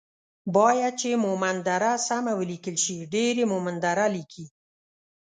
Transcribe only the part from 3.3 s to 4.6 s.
يي مومندره ليکي